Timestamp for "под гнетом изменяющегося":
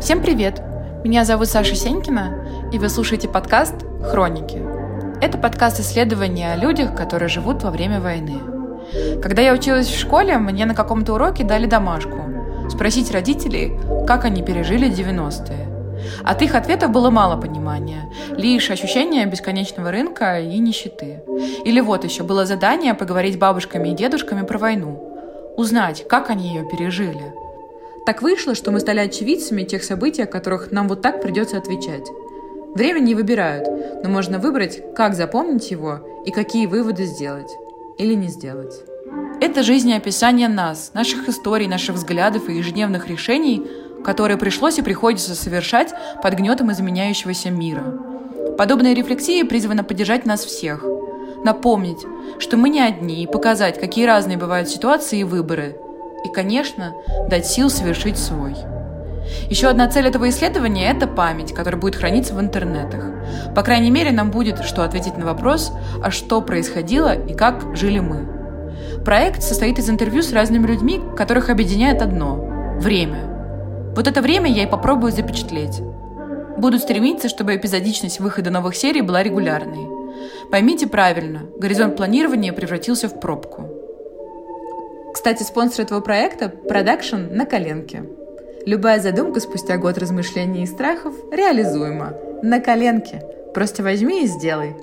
46.22-47.50